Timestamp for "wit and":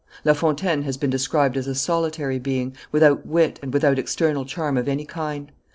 3.23-3.71